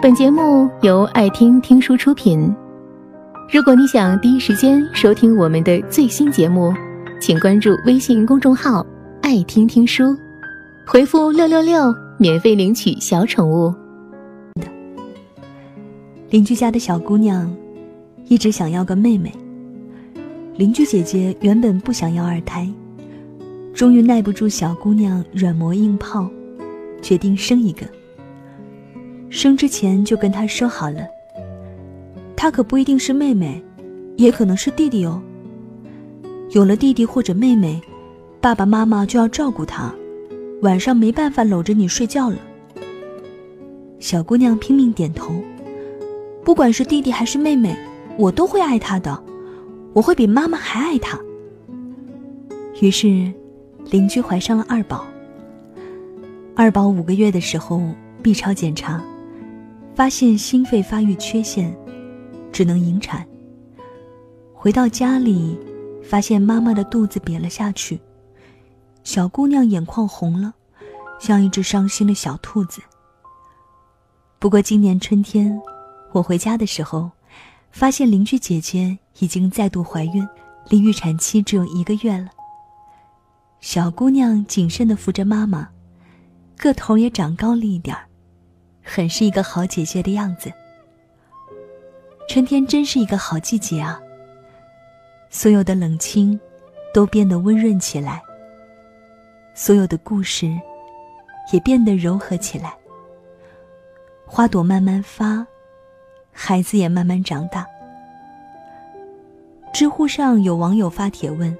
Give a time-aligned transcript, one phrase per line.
[0.00, 2.54] 本节目由爱听听书出品。
[3.52, 6.72] 如果你想第一时间收听我们的最新节目，
[7.20, 8.86] 请关注微信公众号
[9.22, 10.16] “爱听听书”，
[10.86, 13.74] 回复“六六六”免费领取小宠物。
[16.30, 17.52] 邻居家的小姑娘
[18.28, 19.32] 一直想要个妹妹。
[20.56, 22.72] 邻居姐姐原本不想要二胎，
[23.74, 26.30] 终于耐不住小姑娘软磨硬泡，
[27.02, 27.84] 决定生一个。
[29.30, 31.06] 生之前就跟他说好了，
[32.34, 33.62] 他可不一定是妹妹，
[34.16, 35.20] 也可能是弟弟哦。
[36.50, 37.80] 有了弟弟或者妹妹，
[38.40, 39.94] 爸爸妈妈就要照顾他，
[40.62, 42.36] 晚上没办法搂着你睡觉了。
[44.00, 45.34] 小姑娘拼命点头。
[46.44, 47.76] 不管是弟弟还是妹妹，
[48.16, 49.22] 我都会爱他的，
[49.92, 51.18] 我会比妈妈还爱他。
[52.80, 53.30] 于是，
[53.90, 55.04] 邻居怀上了二宝。
[56.54, 57.82] 二宝五个月的时候
[58.22, 59.02] ，B 超检查，
[59.98, 61.76] 发现心肺发育缺陷，
[62.52, 63.26] 只能引产。
[64.54, 65.58] 回到家里，
[66.04, 68.00] 发现妈妈的肚子瘪了下去，
[69.02, 70.54] 小姑娘眼眶红了，
[71.18, 72.80] 像一只伤心的小兔子。
[74.38, 75.60] 不过今年春天。
[76.12, 77.10] 我回家的时候，
[77.72, 80.24] 发现邻居姐姐已经再度怀孕，
[80.68, 82.28] 离预产期只有一个月了。
[83.58, 85.68] 小姑娘谨慎地扶着妈妈，
[86.56, 88.06] 个头也长高了一点儿，
[88.90, 90.50] 很是一个好姐姐的样子。
[92.26, 94.00] 春天真是一个好季节啊！
[95.28, 96.38] 所有的冷清
[96.94, 98.22] 都变得温润起来，
[99.54, 100.50] 所有的故事
[101.52, 102.74] 也变得柔和起来。
[104.26, 105.46] 花朵慢慢发。
[106.40, 107.66] 孩子也慢慢长大。
[109.72, 111.56] 知乎上有网友发帖问：“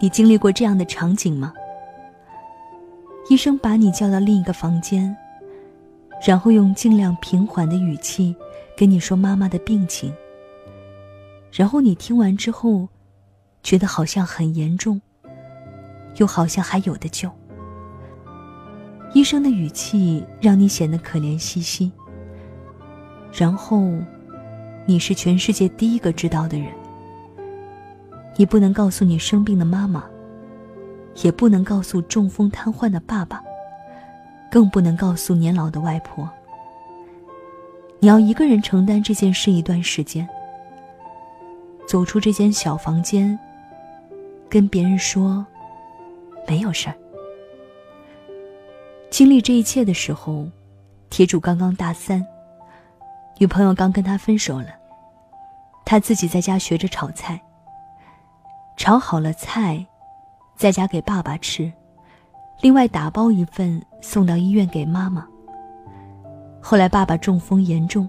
[0.00, 1.54] 你经历过这样的场景吗？”
[3.30, 5.16] 医生把你叫到另一个房间，
[6.26, 8.34] 然后用尽量平缓的语气
[8.76, 10.14] 跟你说妈妈的病情。
[11.52, 12.88] 然后你听完之后，
[13.62, 15.00] 觉得好像很严重，
[16.16, 17.30] 又好像还有的救。
[19.12, 21.90] 医生的语气让你显得可怜兮兮。
[23.32, 23.90] 然后，
[24.86, 26.68] 你是全世界第一个知道的人。
[28.36, 30.04] 你不能告诉你生病的妈妈，
[31.22, 33.42] 也不能告诉中风瘫痪的爸爸，
[34.50, 36.28] 更不能告诉年老的外婆。
[38.00, 40.28] 你要一个人承担这件事一段时间。
[41.86, 43.38] 走出这间小房间，
[44.48, 45.44] 跟别人说，
[46.46, 46.94] 没有事儿。
[49.10, 50.46] 经历这一切的时候，
[51.10, 52.24] 铁柱刚刚大三。
[53.38, 54.68] 女朋友刚跟他分手了，
[55.84, 57.40] 他自己在家学着炒菜。
[58.76, 59.84] 炒好了菜，
[60.56, 61.72] 在家给爸爸吃，
[62.60, 65.26] 另外打包一份送到医院给妈妈。
[66.60, 68.08] 后来爸爸中风严重，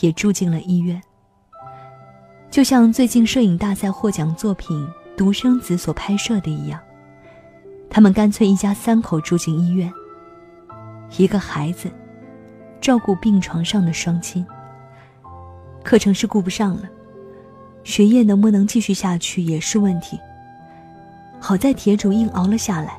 [0.00, 1.00] 也住进了医院。
[2.50, 6.80] 就像最近摄影大赛获奖作品《独生子》所拍摄的一样，
[7.90, 9.92] 他们干脆一家三口住进医院，
[11.16, 11.90] 一个孩子。
[12.78, 14.46] 照顾病床上的双亲。
[15.82, 16.82] 课程是顾不上了，
[17.82, 20.16] 学业能不能继续下去也是问题。
[21.40, 22.96] 好在铁主硬熬了下来，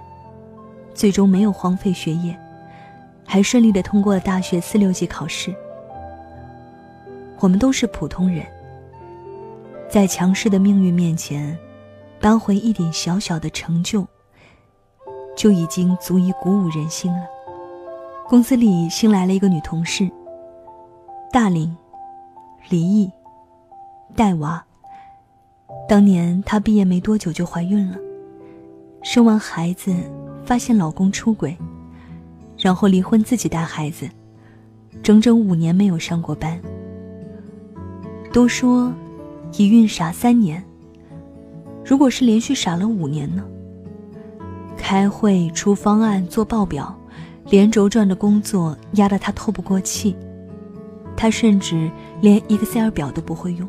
[0.97, 2.35] 最终没有荒废学业，
[3.23, 5.53] 还顺利的通过了大学四六级考试。
[7.39, 8.43] 我们都是普通人，
[9.87, 11.55] 在强势的命运面前，
[12.19, 14.07] 扳回一点小小的成就，
[15.35, 17.27] 就已经足以鼓舞人心了。
[18.27, 20.09] 公司里新来了一个女同事。
[21.31, 21.77] 大龄，
[22.69, 23.11] 离异，
[24.15, 24.65] 带娃。
[25.87, 27.97] 当年她毕业没多久就怀孕了，
[29.03, 29.93] 生完孩子
[30.47, 31.57] 发现老公出轨，
[32.57, 34.09] 然后离婚自己带孩子，
[35.03, 36.57] 整整五年没有上过班。
[38.31, 38.93] 都说，
[39.57, 40.63] 一孕傻三年。
[41.83, 43.43] 如果是连续傻了五年呢？
[44.77, 46.97] 开会、出方案、做报表。
[47.49, 50.15] 连轴转的工作压得他透不过气，
[51.15, 51.89] 他甚至
[52.21, 53.67] 连 Excel 表都不会用。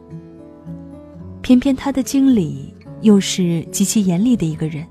[1.42, 4.84] 偏偏他的经理又是极其严厉的一个人，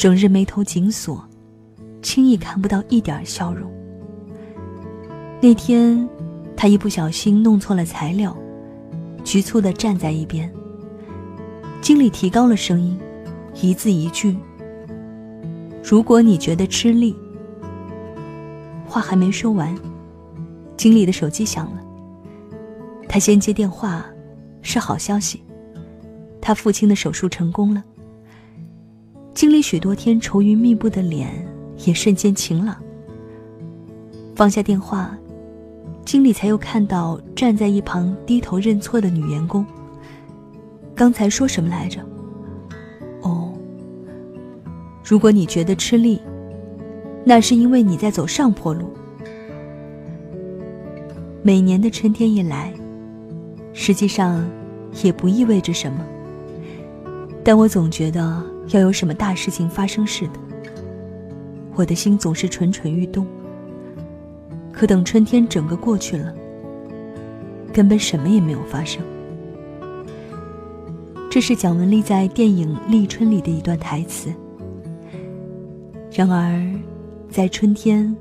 [0.00, 1.22] 整日眉头紧锁，
[2.00, 3.70] 轻易看不到一点笑容。
[5.42, 6.08] 那天，
[6.56, 8.34] 他一不小心弄错了材料，
[9.24, 10.50] 局促地站在一边。
[11.82, 12.98] 经理提高了声音，
[13.60, 14.34] 一字一句
[15.84, 17.14] ：“如果你觉得吃力。”
[18.88, 19.76] 话还没说完，
[20.78, 21.82] 经理的手机响了。
[23.06, 24.06] 他先接电话，
[24.62, 25.42] 是好消息，
[26.40, 27.84] 他父亲的手术成功了。
[29.40, 31.30] 经理许多天愁云密布的脸
[31.86, 32.76] 也瞬间晴朗。
[34.36, 35.16] 放下电话，
[36.04, 39.64] 经理才又看到站在一旁低头认错的女员工。
[40.94, 42.02] 刚才说什么来着？
[43.22, 43.50] 哦，
[45.02, 46.20] 如果你觉得吃力，
[47.24, 48.92] 那是因为你在走上坡路。
[51.42, 52.74] 每年的春天一来，
[53.72, 54.46] 实际上
[55.02, 56.04] 也不意味着什么，
[57.42, 60.32] 但我总觉得要有什么大事情发生似的。
[61.74, 63.26] 我的心总是蠢蠢欲动。
[64.72, 66.34] 可等春天整个过去了，
[67.72, 69.02] 根本什么也没有发生。
[71.30, 74.32] 这是蒋雯丽在电影《立春》里的一段台词。
[76.12, 76.60] 然而，
[77.28, 78.16] 在春天，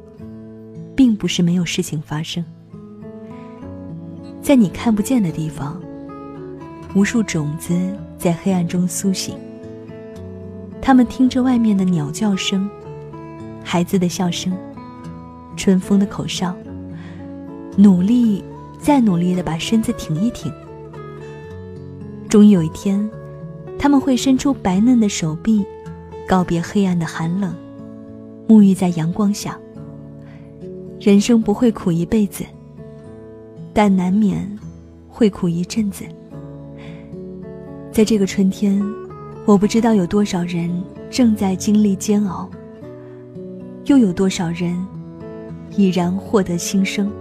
[0.96, 2.44] 并不是没有事情发生。
[4.42, 5.82] 在你看不见的地方，
[6.94, 7.74] 无数种子
[8.18, 9.36] 在黑暗中苏醒。
[10.90, 12.68] 他们听着外面的鸟叫声，
[13.64, 14.52] 孩子的笑声，
[15.56, 16.52] 春风的口哨，
[17.78, 18.44] 努力，
[18.82, 20.52] 再努力的把身子挺一挺。
[22.28, 23.08] 终于有一天，
[23.78, 25.64] 他们会伸出白嫩的手臂，
[26.28, 27.54] 告别黑暗的寒冷，
[28.48, 29.56] 沐浴在阳光下。
[31.00, 32.44] 人生不会苦一辈子，
[33.76, 34.58] 但难免
[35.08, 36.04] 会苦一阵子。
[37.92, 38.84] 在这个春天，
[39.50, 40.70] 我不知道有多少人
[41.10, 42.48] 正在经历煎熬，
[43.86, 44.78] 又有多少人
[45.76, 47.12] 已然获得新生。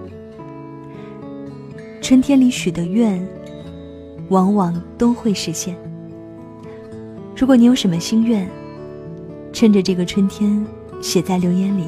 [2.03, 3.27] 春天里许的愿。
[4.29, 5.75] 往往都会实现。
[7.35, 8.47] 如果你有什么心愿，
[9.55, 10.63] 趁着这个春天
[11.01, 11.85] 写在留言里，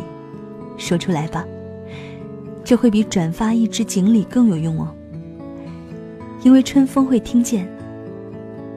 [0.78, 1.44] 说出来吧。
[2.64, 4.88] 这会比转发一支锦鲤更有用哦。
[6.42, 7.68] 因为春风会听见，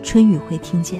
[0.04, 1.00] 春雨会听见，